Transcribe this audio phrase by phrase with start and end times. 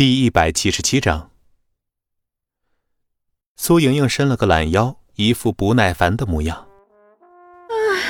[0.00, 1.30] 第一百七十七章，
[3.56, 6.66] 苏莹莹伸了个懒腰，一副不耐烦的模样。
[7.68, 8.02] 唉，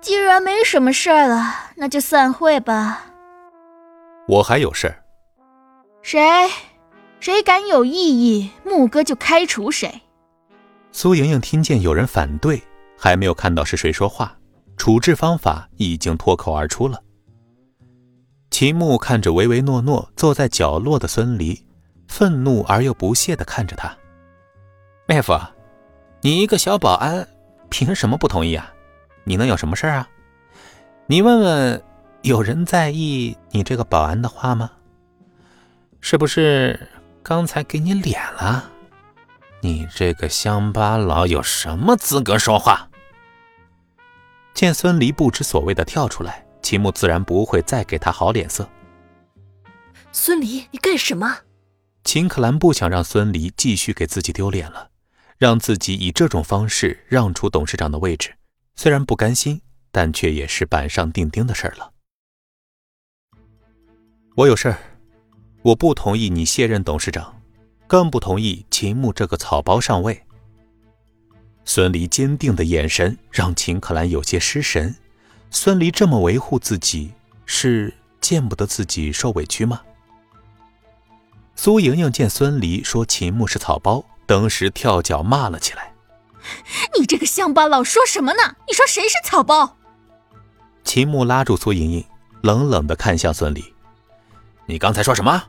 [0.00, 3.04] 既然没什么事儿了，那就散会吧。
[4.26, 5.04] 我还有事儿。
[6.00, 6.18] 谁？
[7.20, 10.00] 谁敢有异议，木哥就开除谁。
[10.92, 12.62] 苏莹莹听见有人反对，
[12.98, 14.34] 还没有看到是谁说话，
[14.78, 16.98] 处置方法已经脱口而出了。
[18.50, 21.66] 秦牧看着唯唯诺诺坐在角落的孙离，
[22.06, 23.96] 愤怒而又不屑地看着他
[25.08, 25.38] ：“妹夫，
[26.20, 27.26] 你一个小保安，
[27.68, 28.72] 凭什么不同意啊？
[29.24, 30.08] 你能有什么事啊？
[31.06, 31.82] 你问问，
[32.22, 34.70] 有人在意你这个保安的话吗？
[36.00, 36.88] 是不是
[37.22, 38.70] 刚才给你脸了？
[39.60, 42.88] 你这个乡巴佬有什么资格说话？”
[44.54, 46.43] 见孙离不知所谓的跳出来。
[46.64, 48.66] 秦牧自然不会再给他好脸色。
[50.12, 51.40] 孙离，你干什么？
[52.04, 54.90] 秦可兰不想让孙离继续给自己丢脸了，
[55.36, 58.34] 让自己以这种方式让出董事长的位置，
[58.76, 59.60] 虽然不甘心，
[59.92, 61.92] 但却也是板上钉钉的事了。
[64.36, 64.78] 我有事儿，
[65.60, 67.42] 我不同意你卸任董事长，
[67.86, 70.18] 更不同意秦牧这个草包上位。
[71.66, 74.94] 孙离坚定的眼神让秦可兰有些失神。
[75.54, 77.12] 孙离这么维护自己，
[77.46, 79.80] 是见不得自己受委屈吗？
[81.54, 85.94] 苏莹莹见孙离说秦牧是草包，登时跳脚骂了起来
[86.98, 88.56] ：“你这个乡巴佬说什么呢？
[88.66, 89.76] 你说谁是草包？”
[90.82, 92.04] 秦牧拉住苏莹莹，
[92.42, 93.64] 冷冷的看向孙离
[94.66, 95.44] ：“你刚才说什么？”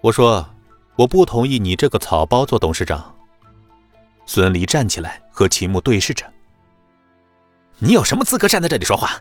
[0.00, 0.48] 我说
[0.96, 3.14] ：“我不同意你这个草包做董事长。”
[4.24, 6.24] 孙离站起来和秦牧对视着。
[7.78, 9.20] 你有什么资格站在这里说话？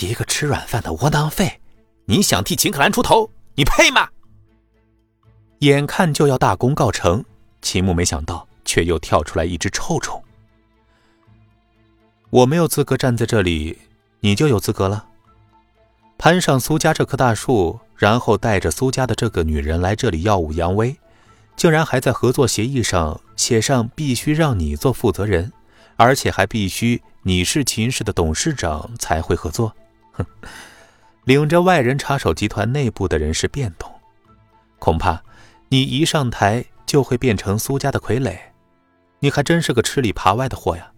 [0.00, 1.60] 一个吃软饭的窝囊废，
[2.04, 4.08] 你想替秦可兰出头，你配吗？
[5.58, 7.24] 眼看就要大功告成，
[7.60, 10.22] 秦牧没想到，却又跳出来一只臭虫。
[12.30, 13.76] 我没有资格站在这里，
[14.20, 15.06] 你就有资格了。
[16.16, 20.96] 攀上苏家这棵大树，然后带着苏家的这个女人来这里耀武扬威，
[21.56, 25.52] 竟然还在合作协议上写上必须让你做负责人，
[25.96, 27.02] 而且还必须。
[27.22, 29.74] 你是秦氏的董事长才会合作，
[30.12, 30.24] 哼！
[31.24, 33.92] 领着外人插手集团内部的人事变动，
[34.78, 35.22] 恐怕
[35.68, 38.38] 你一上台就会变成苏家的傀儡。
[39.18, 40.92] 你还真是个吃里扒外的货呀！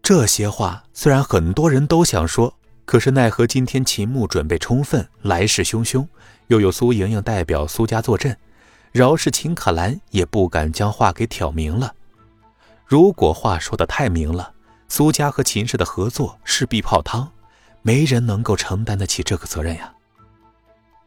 [0.00, 6.06] 这些话虽然很多人都想说，可是奈何今天秦牧准备充分，来势汹汹，
[6.46, 8.38] 又有苏莹莹代表苏家坐镇，
[8.92, 11.92] 饶是秦可兰也不敢将话给挑明了。
[12.86, 14.54] 如果话说的太明了，
[14.88, 17.28] 苏家和秦氏的合作势必泡汤，
[17.82, 19.92] 没人能够承担得起这个责任呀。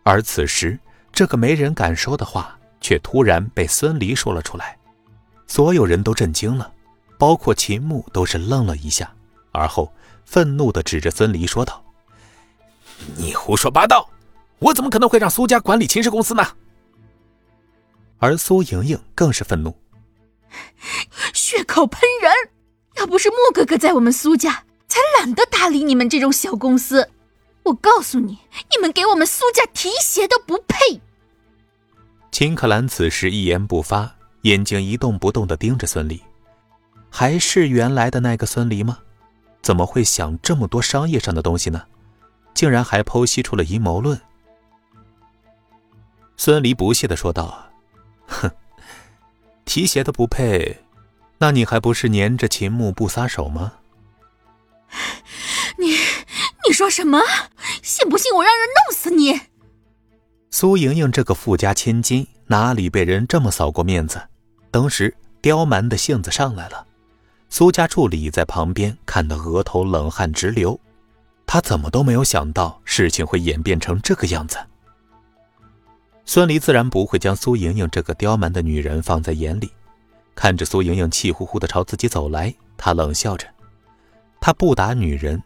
[0.03, 0.77] 而此时，
[1.13, 4.77] 这个没人敢说的话，却突然被孙离说了出来，
[5.47, 6.69] 所有人都震惊了，
[7.17, 9.09] 包括秦牧都是愣了一下，
[9.53, 9.89] 而后
[10.25, 11.81] 愤怒地指着孙离说道
[13.15, 14.09] ：“你胡说八道！
[14.59, 16.45] 我怎么可能会让苏家管理秦氏公司呢？”
[18.19, 19.73] 而苏莹莹更是愤怒。
[21.49, 22.31] 血口喷人！
[22.97, 27.09] 要不是莫哥哥在我们苏家，才懒得搭理你们这种小公司。
[27.63, 28.37] 我告诉你，
[28.69, 31.01] 你们给我们苏家提鞋都不配。
[32.31, 36.21] 秦可兰此时一言不发，眼睛一动不动地盯着孙离，
[37.09, 38.99] 还是原来的那个孙离吗？
[39.63, 41.81] 怎么会想这么多商业上的东西呢？
[42.53, 44.21] 竟然还剖析出了阴谋论。
[46.37, 47.71] 孙离不屑地说道
[48.29, 48.51] ：“哼。”
[49.65, 50.83] 提鞋都不配，
[51.39, 53.73] 那你还不是粘着秦牧不撒手吗？
[55.77, 55.95] 你
[56.67, 57.19] 你说什么？
[57.81, 59.39] 信不信我让人弄死你？
[60.51, 64.21] 苏莹莹这个富家千金哪里被人这么扫过面子？
[64.69, 66.85] 当时刁蛮的性子上来了。
[67.49, 70.79] 苏家助理在旁边看得额头冷汗直流，
[71.47, 74.57] 他怎么都没有想到事情会演变成这个样子。
[76.25, 79.71] 孙离自然不会将苏莹莹这个刁蛮的女人放在眼里，
[80.35, 83.47] 看着苏莹莹气呼呼的朝自己走来，他冷笑着
[84.39, 85.41] ：“他不打女人，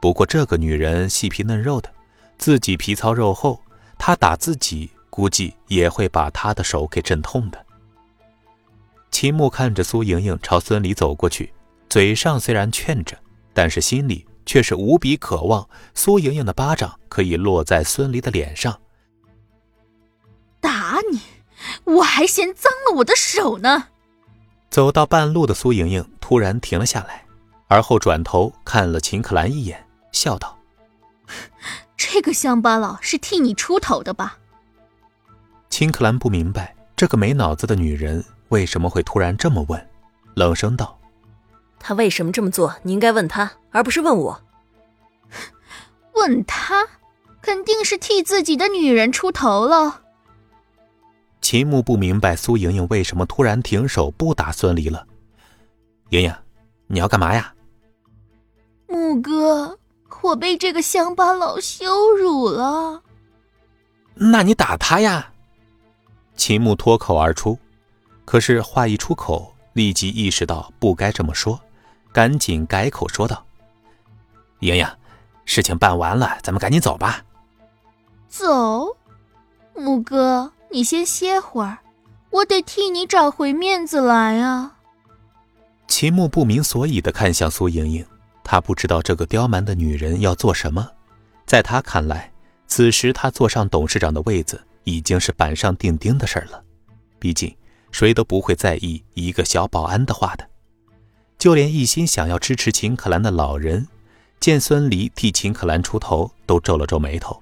[0.00, 1.92] 不过这个女人细皮嫩肉的，
[2.38, 3.60] 自己皮糙肉厚，
[3.98, 7.66] 他打自己估计也会把他的手给震痛的。”
[9.10, 11.52] 秦牧看着苏莹莹朝孙离走过去，
[11.88, 13.18] 嘴上虽然劝着，
[13.52, 18.80] 但是心里却是无比渴望苏莹莹的巴掌可以落在孙离的脸上。
[20.60, 21.20] 打你，
[21.84, 23.88] 我还嫌脏了我的手呢。
[24.78, 27.26] 走到半路的苏莹莹突然停了下来，
[27.66, 30.56] 而后转头看了秦可兰一眼，笑道
[31.98, 34.38] ：“这个乡巴佬是替你出头的吧？
[35.68, 39.88] 秦可兰不明白这个没脑子的女人为什么会突然这么问，
[40.34, 40.96] 冷声道
[41.80, 42.72] ：“她为什么这么做？
[42.84, 44.40] 你应该问她，而不是问我。
[46.14, 46.86] 问她，
[47.42, 50.02] 肯定是替自己的女人出头了。”
[51.50, 55.06] 秦牧不明白苏莹莹为什么突然停手不打孙离了。
[56.10, 56.34] 莹莹，
[56.88, 57.54] 你要干嘛呀？
[58.86, 59.78] 牧哥，
[60.20, 63.02] 我被这个乡巴佬羞辱了。
[64.12, 65.32] 那你打他呀！
[66.36, 67.58] 秦牧脱口而出，
[68.26, 71.58] 可是话一出口，立即意识到不该这么说，
[72.12, 73.42] 赶紧改口说道
[74.60, 74.86] ：“莹莹，
[75.46, 77.24] 事情办完了，咱们赶紧走吧。”
[78.28, 78.94] 走，
[79.74, 81.78] 牧哥，你先歇会儿，
[82.30, 84.76] 我得替你找回面子来啊。
[85.86, 88.06] 秦牧不明所以的看向苏莹莹，
[88.44, 90.90] 他不知道这个刁蛮的女人要做什么，
[91.46, 92.30] 在他看来，
[92.66, 94.62] 此时他坐上董事长的位子。
[94.84, 96.64] 已经是板上钉钉的事了，
[97.18, 97.54] 毕竟
[97.92, 100.48] 谁都不会在意一个小保安的话的。
[101.36, 103.86] 就连一心想要支持秦可兰的老人，
[104.40, 107.38] 见孙离替秦可兰出头，都皱了皱眉头。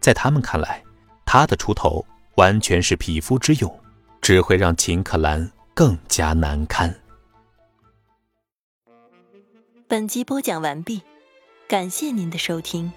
[0.00, 0.82] 在他们看来，
[1.26, 2.02] 他的出头
[2.36, 3.80] 完全是匹夫之勇，
[4.20, 6.94] 只会让秦可兰更加难堪。
[9.86, 11.02] 本集播讲完毕，
[11.68, 12.92] 感谢您的收听。